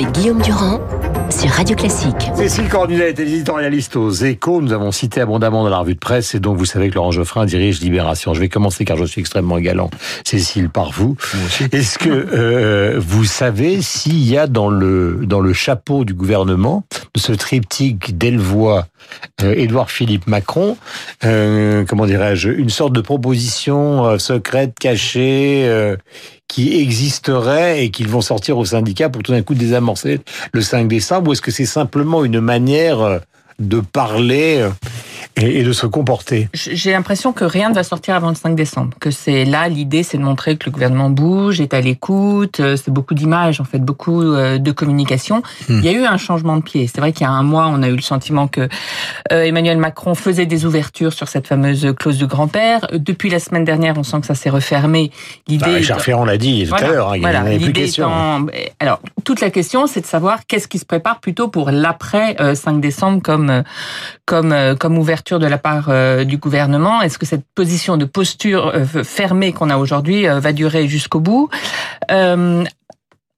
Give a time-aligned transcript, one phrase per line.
[0.00, 0.80] avec Guillaume Durand
[1.28, 2.30] sur Radio Classique.
[2.34, 4.62] Cécile Cornudet est éditorialiste aux Échos.
[4.62, 7.10] Nous avons cité abondamment dans la revue de presse et donc vous savez que Laurent
[7.10, 8.32] Geoffrin dirige Libération.
[8.32, 9.90] Je vais commencer car je suis extrêmement galant,
[10.24, 11.16] Cécile, par vous.
[11.72, 16.84] Est-ce que euh, vous savez s'il y a dans le dans le chapeau du gouvernement
[17.16, 18.86] ce triptyque Delvoye,
[19.42, 20.76] euh, Édouard Philippe Macron,
[21.24, 25.68] euh, comment dirais-je, une sorte de proposition euh, secrète, cachée,
[26.48, 30.20] qui existerait et qu'ils vont sortir au syndicat pour tout d'un coup désamorcer
[30.52, 33.20] le 5 décembre Ou est-ce que c'est simplement une manière
[33.58, 34.66] de parler
[35.40, 38.90] et, de se comporter J'ai l'impression que rien ne va sortir avant le 5 décembre.
[39.00, 42.60] Que c'est là, l'idée, c'est de montrer que le gouvernement bouge, est à l'écoute.
[42.60, 45.42] euh, C'est beaucoup d'images, en fait, beaucoup euh, de communication.
[45.68, 46.86] Il y a eu un changement de pied.
[46.92, 48.68] C'est vrai qu'il y a un mois, on a eu le sentiment que
[49.32, 52.86] euh, Emmanuel Macron faisait des ouvertures sur cette fameuse clause du grand-père.
[52.92, 55.10] Depuis la semaine dernière, on sent que ça s'est refermé.
[55.46, 55.64] L'idée.
[55.66, 57.42] bah, Richard Ferrand l'a dit tout à l'heure, hein, il n'y voilà.
[57.42, 58.08] en avait plus question.
[58.08, 58.46] étant-
[58.80, 62.54] Alors, toute la question, c'est de savoir qu'est-ce qui se prépare plutôt pour l'après euh,
[62.54, 63.62] 5 décembre comme
[64.26, 67.02] comme comme ouverture de la part euh, du gouvernement.
[67.02, 71.20] Est-ce que cette position de posture euh, fermée qu'on a aujourd'hui euh, va durer jusqu'au
[71.20, 71.48] bout?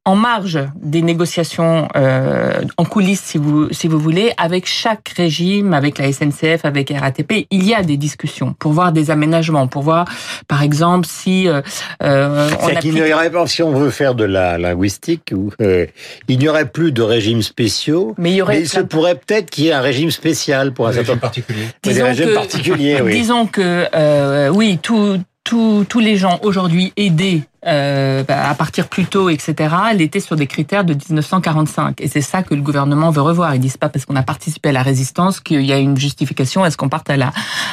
[0.04, 5.72] En marge des négociations euh, en coulisses, si vous si vous voulez, avec chaque régime,
[5.74, 9.82] avec la SNCF, avec RATP, il y a des discussions pour voir des aménagements, pour
[9.82, 10.06] voir,
[10.48, 11.62] par exemple, si euh,
[12.02, 15.32] euh, on C'est qu'il n'y applique- aurait pas, si on veut faire de la linguistique,
[15.36, 15.86] ou, euh,
[16.26, 18.84] il n'y aurait plus de régimes spéciaux, mais il y aurait mais il se plein-
[18.86, 21.66] pourrait peut-être qu'il y ait un régime spécial pour un certain particulier.
[21.86, 23.12] Mais des régimes particuliers, oui.
[23.12, 25.18] Disons que euh, oui, tout-
[25.52, 29.54] tout- tous les gens aujourd'hui aidés euh, bah, à partir plus tôt, etc.,
[29.94, 32.00] l'étaient sur des critères de 1945.
[32.00, 33.54] Et c'est ça que le gouvernement veut revoir.
[33.54, 36.64] Ils disent pas parce qu'on a participé à la résistance qu'il y a une justification
[36.64, 37.32] à ce qu'on parte à la,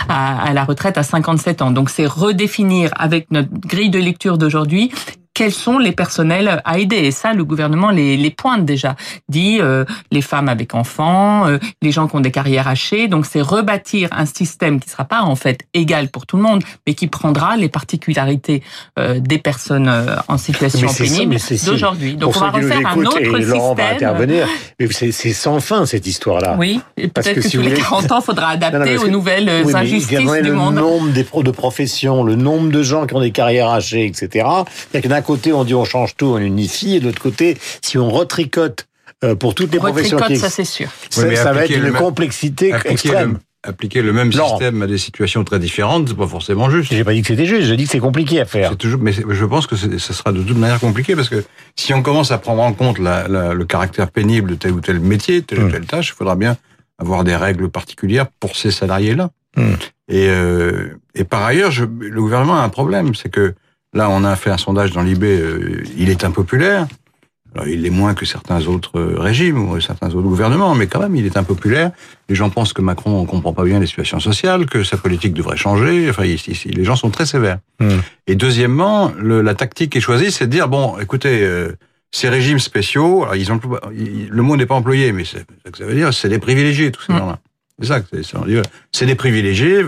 [0.10, 1.72] à, à la retraite à 57 ans.
[1.72, 4.92] Donc c'est redéfinir avec notre grille de lecture d'aujourd'hui
[5.40, 6.98] quels sont les personnels à aider.
[6.98, 8.98] Et ça, le gouvernement les, les pointe déjà.
[9.30, 13.08] Dit euh, les femmes avec enfants, euh, les gens qui ont des carrières hachées.
[13.08, 16.62] Donc c'est rebâtir un système qui sera pas en fait égal pour tout le monde,
[16.86, 18.62] mais qui prendra les particularités
[19.00, 22.16] euh, des personnes euh, en situation c'est pénible c'est d'aujourd'hui.
[22.16, 24.10] Donc on va refaire un autre et Laurent va système.
[24.10, 24.48] intervenir,
[24.78, 26.56] mais c'est c'est sans fin cette histoire-là.
[26.60, 29.04] Oui, peut-être que que, si tous les voulez- 40 ans, faudra Non, non, adapter aux
[29.04, 30.08] que- nouvelles Oui, mais injustices
[30.42, 30.76] du le monde.
[30.76, 34.28] nombre des pro de professions, le nombre de gens qui ont des carrières hachées, etc.
[34.28, 37.58] C'est-à-dire que d'un côté, on dit on change tout, on unifie, et de l'autre côté,
[37.82, 38.88] si on retricote
[39.24, 40.88] euh, pour toutes les professions Retricote, qui ça c'est sûr.
[41.10, 43.32] ça, Oui, mais ça va être une même- complexité Appliquer extrême.
[43.34, 46.94] le, appliquer le même système à des situations très différentes, c'est pas forcément juste.
[46.94, 48.70] J'ai pas dit que c'était juste, j'ai dit que c'est compliqué à faire.
[48.72, 51.44] C'est toujours, mais je pense que ça sera de toute manière compliqué parce que
[51.76, 54.80] si on commence à prendre en compte la- la- le caractère pénible de tel ou
[54.82, 55.72] tel métier, telle ou Hmm.
[55.74, 56.56] telle tâche, il faudra bien
[56.98, 59.30] avoir des règles particulières pour ces salariés-là.
[59.58, 59.74] Hmm.
[60.08, 63.54] Et, euh, et par ailleurs, je, le gouvernement a un problème, c'est que
[63.94, 66.88] là, on a fait un sondage dans l'IB, euh, il est impopulaire.
[67.56, 71.00] Alors, il est moins que certains autres euh, régimes ou certains autres gouvernements, mais quand
[71.00, 71.92] même, il est impopulaire.
[72.30, 75.34] Les gens pensent que Macron ne comprend pas bien les situations sociales, que sa politique
[75.34, 76.08] devrait changer.
[76.12, 77.58] Enfin, ici, ici, les gens sont très sévères.
[77.80, 77.88] Hmm.
[78.28, 81.72] Et deuxièmement, le- la tactique qui est choisie, c'est de dire bon, écoutez, euh,
[82.12, 83.50] ces régimes spéciaux, alors ils
[83.96, 86.40] ils- le mot n'est pas employé, mais c'est ça que ça veut dire, c'est des
[86.40, 87.18] privilégiés tous ces Mm.
[87.18, 87.40] gens-là.
[87.82, 88.24] C'est ça que c'est.
[88.24, 88.68] ça, on dit, voilà.
[88.92, 89.82] C'est des privilégiés.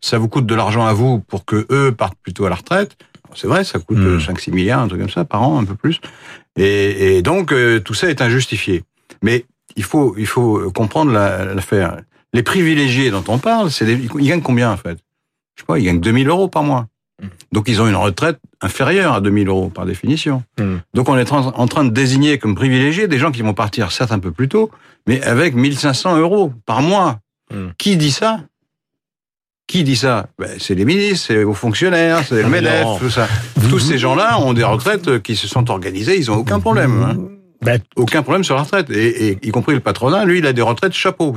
[0.00, 2.96] Ça vous coûte de l'argent à vous pour que eux partent plutôt à la retraite.
[3.34, 4.18] C'est vrai, ça coûte Mm.
[4.18, 6.00] 5-6 milliards, un truc comme ça, par an, un peu plus.
[6.56, 8.82] Et, et donc, euh, tout ça est injustifié.
[9.22, 9.44] Mais
[9.76, 11.98] il faut, il faut comprendre la- l'affaire.
[12.32, 14.98] Les privilégiés dont on parle, c'est ils gagnent combien en fait?
[15.56, 16.86] Je sais pas, ils gagnent 2000 euros par mois.
[17.50, 20.44] Donc ils ont une retraite inférieure à 2000 euros par définition.
[20.58, 20.76] Hmm.
[20.94, 23.90] Donc on est en, en train de désigner comme privilégiés des gens qui vont partir
[23.90, 24.70] certes un peu plus tôt,
[25.08, 27.18] mais avec 1500 euros par mois.
[27.52, 27.70] Hmm.
[27.78, 28.40] Qui dit ça?
[29.68, 30.26] Qui dit ça?
[30.38, 33.28] Ben, C'est les ministres, c'est les hauts fonctionnaires, c'est le mais MEDEF, tout ça.
[33.68, 37.02] Tous ces gens-là ont des retraites qui se sont organisées, ils ont aucun problème.
[37.02, 38.88] Hein Ben, aucun problème sur la retraite.
[38.90, 41.34] Et, et y compris le patronat, lui, il a des retraites chapeau.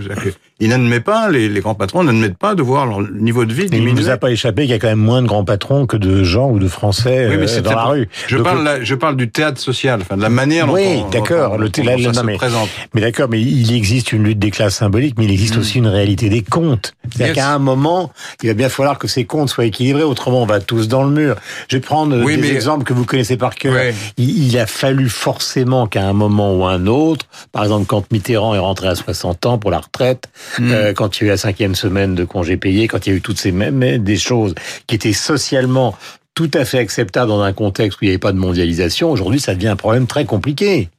[0.59, 3.63] Il n'admet pas, les, les grands patrons n'admettent pas de voir leur niveau de vie
[3.63, 3.93] il ne diminuer.
[3.93, 6.23] nous a pas échappé qu'il y a quand même moins de grands patrons que de
[6.23, 8.07] gens ou de Français Oui, mais euh, dans la rue.
[8.27, 11.01] Je Donc, parle, là, je parle du théâtre social, enfin de la manière dont Oui,
[11.11, 12.69] d'accord, le dont thé- la- ça non, se mais- présente.
[12.93, 15.59] Mais d'accord, mais il existe une lutte des classes symboliques, mais il existe Mm.
[15.59, 16.93] aussi une réalité des comptes.
[17.09, 17.35] C'est-à-dire Yes.
[17.37, 18.11] qu'à un moment,
[18.43, 21.09] il va bien falloir que ces comptes soient équilibrés, autrement on va tous dans le
[21.09, 21.37] mur.
[21.69, 23.75] Je vais prendre euh, Oui, des mais- exemples que vous connaissez par cœur.
[24.17, 28.59] Il a fallu forcément qu'à un moment ou un autre, par exemple quand Mitterrand est
[28.59, 30.27] rentré à 60 ans pour la retraite,
[30.59, 30.71] Mm.
[30.71, 33.13] euh, quand il y a eu la cinquième semaine de congé payé, quand il y
[33.13, 34.53] a eu toutes ces mêmes des choses
[34.87, 35.95] qui étaient socialement
[36.33, 39.39] tout à fait acceptables dans un contexte où il n'y avait pas de mondialisation, aujourd'hui
[39.39, 40.89] ça devient un problème très compliqué.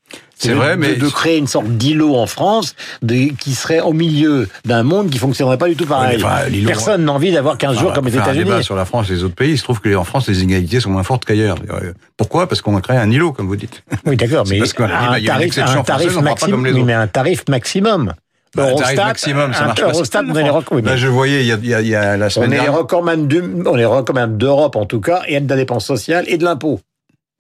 [0.43, 3.93] C'est vrai, de- mais- de créer une sorte d'îlot en France de, qui serait au
[3.93, 6.19] milieu d'un monde qui fonctionnerait pas du tout pareil.
[6.19, 8.65] Mais enfin, Personne n'a envie d'avoir 15 jours comme les un débat États-Unis.
[8.65, 9.53] sur la France et les autres pays.
[9.53, 11.57] Il se trouve qu'en France, les inégalités sont moins fortes qu'ailleurs.
[11.71, 12.49] Euh, Pourquoi?
[12.49, 13.83] Parce qu'on a créé un îlot, comme vous dites.
[14.07, 16.23] Oui, d'accord, mais parce bah, un il y a une tarif, un tarif française, on
[16.23, 18.13] maximum, les oui, mais un tarif maximum.
[18.55, 19.91] Bah, un tarif Eurostat, maximum, ça marche pas.
[19.91, 21.95] Eurostat, rec- oui, mais Là, je voyais, il y a, il y a- il y
[21.95, 22.75] a la on semaine est dernière.
[22.75, 26.81] on est recommande d'Europe en tout cas et de la dépense sociale et de l'impôt.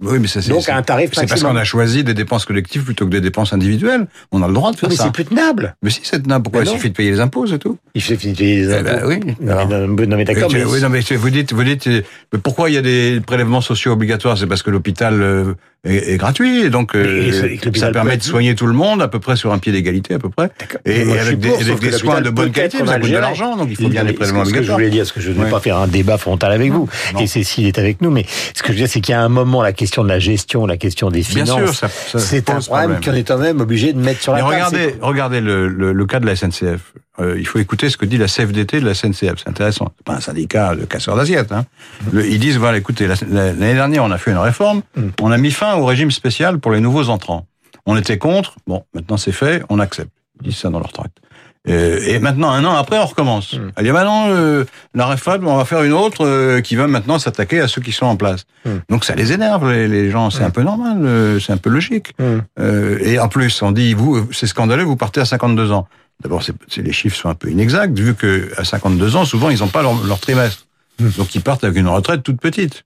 [0.02, 2.82] Oui, mais ça, c'est, Donc un tarif c'est parce qu'on a choisi des dépenses collectives
[2.84, 4.06] plutôt que des dépenses individuelles.
[4.32, 5.04] On a le droit de faire Mais ça.
[5.04, 5.76] c'est plus tenable.
[5.82, 6.42] Mais si, c'est tenable.
[6.42, 7.78] Pourquoi Mais Il suffit de payer les impôts, c'est tout?
[7.94, 8.84] Il suffit de payer les Eh impôts.
[8.84, 9.20] ben oui.
[9.40, 12.38] Non, mais, non, mais d'accord, Mais mais, oui, non, mais vous dites, vous dites, mais
[12.42, 14.36] pourquoi il y a des prélèvements sociaux obligatoires?
[14.36, 18.16] C'est parce que l'hôpital euh, est, est gratuit, et donc euh, Et- ça permet peut
[18.18, 20.48] de soigner tout le monde à peu près sur un pied d'égalité à peu près,
[20.84, 23.68] et, et avec des, avec des soins de bonne qualité, ça coûte de l'argent, donc
[23.70, 24.78] il faut bien ce prélèvements que je obligatoires.
[24.78, 25.50] voulais dire, ce que je ne vais Ouais.
[25.50, 27.20] pas faire un débat frontal avec vous, non.
[27.20, 28.24] et Cécile est avec nous, mais
[28.54, 30.18] ce que je veux dire, c'est qu'il y a un moment, la question de la
[30.20, 31.84] gestion, la question des finances,
[32.16, 34.54] c'est un problème qu'on est quand même obligé de mettre sur Mais la table.
[34.54, 36.92] regardez, regardez le, le, le cas de la SNCF.
[37.20, 39.34] Euh, il faut écouter ce que dit la CFDT de la SNCF.
[39.36, 39.92] C'est intéressant.
[39.98, 41.52] C'est pas un syndicat de casseurs d'assiettes.
[41.52, 41.66] Hein.
[42.12, 44.82] Le- ils disent voilà, écoutez, la- la- l'année dernière, on a fait une réforme.
[44.96, 45.08] Mm.
[45.20, 47.46] On a mis fin au régime spécial pour les nouveaux entrants.
[47.84, 48.56] On était contre.
[48.66, 49.62] Bon, maintenant c'est fait.
[49.68, 50.10] On accepte.
[50.40, 51.18] Ils disent ça dans leur tract.
[51.68, 53.52] Euh, et maintenant, un an après, on recommence.
[53.52, 53.70] Mm.
[53.76, 57.20] Elle dit, maintenant, euh, la réforme, on va faire une autre euh, qui va maintenant
[57.20, 58.46] s'attaquer à ceux qui sont en place.
[58.64, 58.70] Mm.
[58.88, 60.30] Donc ça les énerve, les, les gens.
[60.30, 60.46] C'est Mm.
[60.46, 62.14] un peu normal, euh, c'est un peu logique.
[62.18, 62.24] Mm.
[62.58, 65.86] Euh, et en plus, on dit, vous, c'est scandaleux, vous partez à 52 ans.
[66.22, 66.42] D'abord,
[66.76, 69.82] les chiffres sont un peu inexacts, vu que à 52 ans, souvent, ils n'ont pas
[69.82, 70.66] leur, leur trimestre.
[71.00, 71.08] Mm.
[71.18, 72.84] Donc, ils partent avec une retraite toute petite,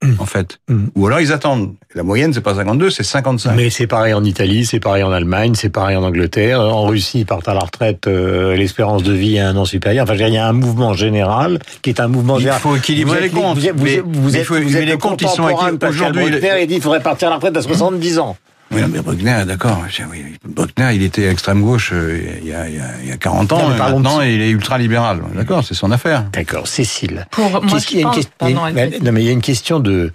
[0.00, 0.12] Mm.
[0.20, 0.58] en fait.
[0.68, 0.84] Mm.
[0.94, 1.74] Ou alors, ils attendent.
[1.96, 3.54] La moyenne, c'est pas 52, c'est 55.
[3.56, 6.60] Mais c'est pareil en Italie, c'est pareil en Allemagne, c'est pareil en Angleterre.
[6.60, 10.04] En Russie, ils partent à la retraite, euh, l'espérance de vie est un an supérieur.
[10.04, 12.48] Enfin, je veux dire, il y a un mouvement général qui est un mouvement Il
[12.52, 13.56] faut équilibrer les comptes.
[13.58, 14.98] Vous êtes, vous Mais- êtes, vous mais il êtes, faut- vous mais êtes les le
[14.98, 18.36] comptes, ils sont aujourd'hui, il dit qu'il faudrait partir à la retraite à 70 ans.
[18.78, 19.82] Oui, non, mais Bruckner, d'accord.
[20.10, 23.12] Oui, Bruckner, il était extrême gauche euh, il y a, il y a, il y
[23.12, 25.20] a 40 ans, Non, mais de- maintenant, il est ultra libéral.
[25.34, 26.24] D'accord, c'est son affaire.
[26.32, 27.26] D'accord, Cécile.
[27.30, 29.02] Pour moi, je qu'il y a une pense- pardon, une- allez-y.
[29.02, 30.12] non, mais il y a une question de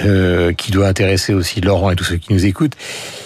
[0.00, 2.74] euh, qui doit intéresser aussi Laurent et tous ceux qui nous écoutent,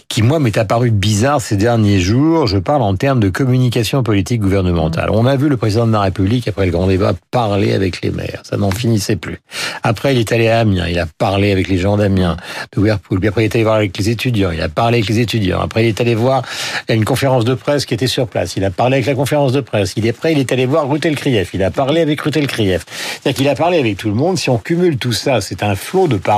[0.09, 2.47] qui moi m'est apparu bizarre ces derniers jours.
[2.47, 5.11] Je parle en termes de communication politique gouvernementale.
[5.11, 8.11] On a vu le président de la République après le grand débat parler avec les
[8.11, 9.41] maires, ça n'en finissait plus.
[9.83, 12.37] Après, il est allé à Amiens, il a parlé avec les gens d'Amiens,
[12.73, 13.19] de Whirlpool.
[13.19, 15.61] Puis après, il est allé voir avec les étudiants, il a parlé avec les étudiants.
[15.61, 16.43] Après, il est allé voir
[16.89, 18.57] une conférence de presse qui était sur place.
[18.57, 19.95] Il a parlé avec la conférence de presse.
[19.97, 21.51] Il est prêt, il est allé voir Rutel Krief.
[21.55, 22.85] Il a parlé avec Rutel Krief.
[22.89, 24.39] C'est-à-dire qu'il a parlé avec tout le monde.
[24.39, 26.38] Si on cumule tout ça, c'est un flot de paroles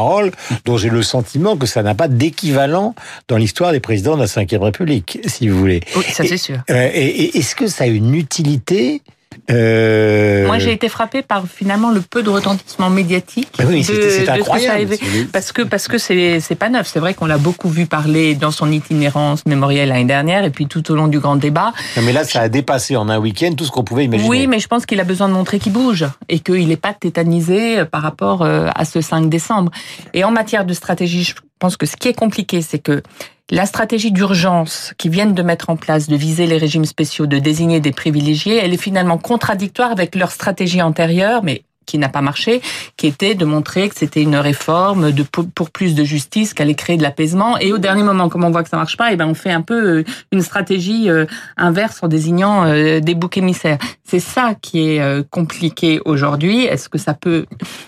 [0.64, 2.94] dont j'ai le sentiment que ça n'a pas d'équivalent
[3.28, 5.80] dans l'histoire des présidents de la Ve République, si vous voulez.
[5.96, 6.58] Oui, ça c'est sûr.
[6.70, 9.02] Euh, et et est-ce que ça a une utilité
[9.50, 10.46] euh...
[10.46, 13.48] Moi, j'ai été frappée par finalement le peu de retentissement médiatique.
[13.58, 14.96] Ben oui, de- c'est- ce incroyable.
[15.32, 16.88] Parce que parce que c'est pas neuf.
[16.92, 20.66] C'est vrai qu'on l'a beaucoup vu parler dans son itinérance mémorielle l'année dernière et puis
[20.66, 21.72] tout au long du grand débat.
[21.96, 24.28] Non, mais là, ça a dépassé en un week-end tout ce qu'on pouvait imaginer.
[24.28, 26.94] Oui, mais je pense qu'il a besoin de montrer qu'il bouge et qu'il n'est pas
[26.94, 29.70] tétanisé par rapport euh, à ce 5 décembre.
[30.14, 33.02] Et en matière de stratégie, je pense que ce qui est compliqué, c'est que
[33.50, 37.38] la stratégie d'urgence qu'ils viennent de mettre en place, de viser les régimes spéciaux, de
[37.38, 42.20] désigner des privilégiés, elle est finalement contradictoire avec leur stratégie antérieure, mais qui n'a pas
[42.20, 42.60] marché,
[42.96, 46.74] qui était de montrer que c'était une réforme de pour plus de justice, qu'elle allait
[46.74, 47.58] créer de l'apaisement.
[47.58, 49.50] Et au dernier moment, comme on voit que ça marche pas, et ben on fait
[49.50, 53.78] un peu euh, une stratégie euh, inverse en désignant euh, des boucs émissaires.
[54.04, 56.64] C'est ça qui est compliqué aujourd'hui.
[56.64, 57.46] Est-ce que ça peut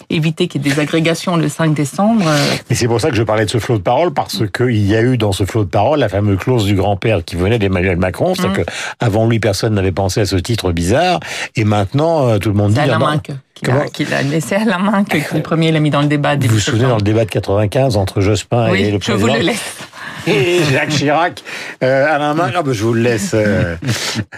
[0.09, 2.25] éviter qu'il y ait des agrégations le 5 décembre
[2.71, 4.95] Et c'est pour ça que je parlais de ce flot de parole, parce qu'il y
[4.95, 7.97] a eu dans ce flot de parole la fameuse clause du grand-père qui venait d'Emmanuel
[7.97, 8.37] Macron.
[8.37, 8.71] C'est-à-dire que
[9.01, 11.19] avant lui, personne n'avait pensé à ce titre bizarre.
[11.57, 12.81] Et maintenant, tout le monde dit...
[13.65, 16.37] Comment qui l'a laissé à la main que le premier l'a mis dans le débat.
[16.37, 19.19] Vous vous souvenez dans le débat de 95 entre Jospin Oui, et le je président
[19.19, 19.79] vous le laisse.
[20.27, 21.43] Et Jacques Chirac,
[21.83, 23.33] euh, Alain Minc, ah ben, je vous le laisse.
[23.35, 23.77] euh,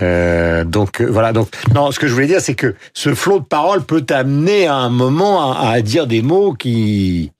[0.02, 1.32] euh, donc euh, voilà.
[1.32, 4.66] Donc non, ce que je voulais dire, c'est que ce flot de paroles peut t'amener
[4.66, 7.30] à un moment à, à dire des mots qui.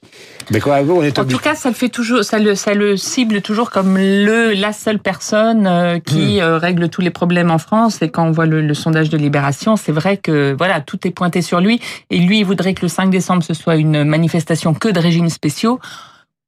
[0.51, 1.39] Mais quoi, on est En obligé.
[1.39, 4.73] tout cas, ça le fait toujours, ça le, ça le cible toujours comme le, la
[4.75, 6.01] seule personne Hmm.
[6.01, 8.03] qui euh, règle tous les problèmes en France.
[8.03, 11.11] Et quand on voit le, le sondage de Libération, c'est vrai que voilà, tout est
[11.11, 11.81] pointé sur lui.
[12.11, 15.31] Et lui, il voudrait que le 5 décembre ce soit une manifestation que de régimes
[15.31, 15.81] spéciaux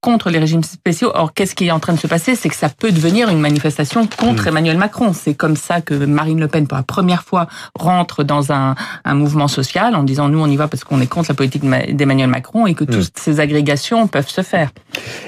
[0.06, 1.10] contre les régimes spéciaux.
[1.14, 2.36] Or, qu'est-ce qui est en train de se passer?
[2.36, 4.48] C'est que ça peut devenir une manifestation contre Hmm.
[4.50, 5.12] Emmanuel Macron.
[5.12, 9.14] C'est comme ça que Marine Le Pen, pour la première fois, rentre dans un, un
[9.14, 11.68] mouvement social en disant nous, on y va parce qu'on est contre la politique de
[11.68, 12.86] Ma- d'Emmanuel Macron et que Hmm.
[13.02, 14.70] toutes ces agrégations peuvent se faire.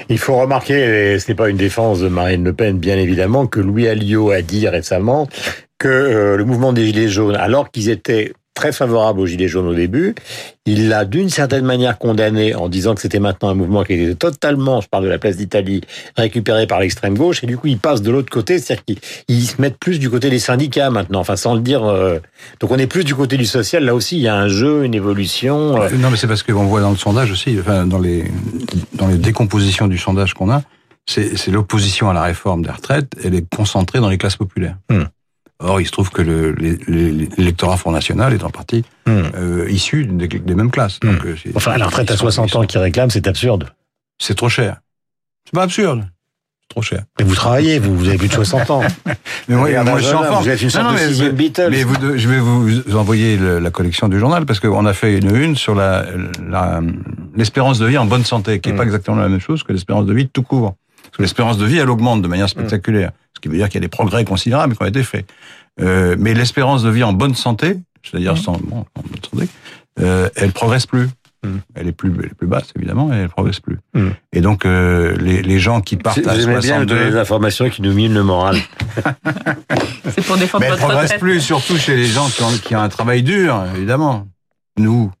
[0.07, 3.47] Il faut remarquer, et ce n'est pas une défense de Marine Le Pen, bien évidemment,
[3.47, 5.27] que Louis Alliot a dit récemment
[5.77, 9.67] que euh, le mouvement des Gilets jaunes, alors qu'ils étaient très favorable aux Gilets jaunes
[9.67, 10.13] au début.
[10.65, 14.15] Il l'a d'une certaine manière condamné en disant que c'était maintenant un mouvement qui était
[14.15, 15.79] totalement, je parle de la place d'Italie,
[16.17, 17.41] récupéré par l'extrême gauche.
[17.43, 18.83] Et du coup, il passe de l'autre côté, c'est-à-dire
[19.25, 21.85] qu'ils se mettent plus du côté des syndicats maintenant, enfin sans le dire.
[21.85, 22.19] euh,
[22.59, 23.85] Donc on est plus du côté du social.
[23.85, 25.81] Là aussi, il y a un jeu, une évolution.
[25.81, 28.25] euh, Non, mais c'est parce qu'on voit dans le sondage aussi, enfin, dans les,
[28.93, 30.61] dans les décompositions du sondage qu'on a,
[31.07, 34.75] c'est l'opposition à la réforme des retraites, elle est concentrée dans les classes populaires.
[34.91, 35.05] Hmm.
[35.61, 39.11] Or, il se trouve que l'électorat Front National est en partie hmm.
[39.35, 40.99] euh, issu des, des mêmes classes.
[41.01, 43.27] Donc, euh, Enfin, la retraite à ils sont- 60 ils sont- ans qui réclame, c'est
[43.27, 43.69] absurde.
[44.19, 44.77] c'est trop cher.
[45.45, 46.07] C'est pas absurde.
[46.61, 47.03] C'est trop cher.
[47.19, 48.81] Mais vous travaillez, vous, vous avez plus de 60 ans.
[49.49, 50.43] Mais moi, Regardez moi, je suis en forme.
[50.43, 51.67] Vous êtes une sorte Non, non, de mais- sixième Beatles.
[51.71, 54.93] Mais vous, de- je vais vous envoyer le- la collection du journal parce qu'on a
[54.93, 56.05] fait une une sur la
[56.47, 56.79] la-
[57.35, 60.05] l'espérance de vie en bonne santé, qui n'est pas exactement la même chose que l'espérance
[60.05, 60.75] de vie de tout court.
[61.09, 63.75] Parce que l'espérance de vie, elle augmente de manière spectaculaire, ce qui veut dire qu'il
[63.75, 65.25] y a des progrès considérables qui ont été faits.
[65.81, 69.49] Euh, mais l'espérance de vie en bonne santé, c'est-à-dire sans bon, en bonne santé,
[69.99, 71.07] euh, elle progresse plus.
[71.43, 71.57] Mm.
[71.75, 73.77] Elle est plus, elle est plus basse évidemment, et elle progresse plus.
[73.93, 74.09] Mm.
[74.33, 77.11] Et donc euh, les, les gens qui partent à Vous aimez bien me donner 62,
[77.11, 78.57] des informations qui nous minent le moral.
[80.15, 81.19] C'est pour défendre Mais elle votre progresse retraite.
[81.19, 84.27] plus, surtout chez les gens qui ont, qui ont un travail dur, évidemment.
[84.77, 85.11] Nous,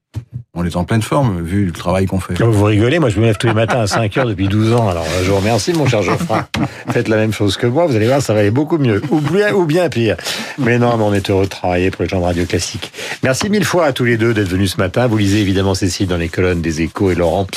[0.59, 2.33] on est en pleine forme, vu le travail qu'on fait.
[2.43, 4.89] Vous rigolez, moi je me lève tous les matins à 5 heures depuis 12 ans.
[4.89, 6.47] Alors je vous remercie mon cher Geoffroy.
[6.89, 9.01] Faites la même chose que moi, vous allez voir, ça va aller beaucoup mieux.
[9.09, 10.17] Ou bien, ou bien pire.
[10.57, 12.91] Mais non, on est heureux de travailler pour les gens de Radio Classique.
[13.23, 15.07] Merci mille fois à tous les deux d'être venus ce matin.
[15.07, 17.47] Vous lisez évidemment Cécile dans les colonnes des échos et Laurent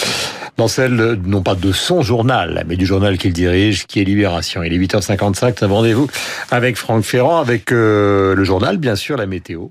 [0.59, 4.63] dans celle, non pas de son journal, mais du journal qu'il dirige, qui est Libération.
[4.63, 6.09] Il est 8h55, c'est un rendez-vous
[6.51, 9.69] avec Franck Ferrand, avec euh, le journal, bien sûr, la météo.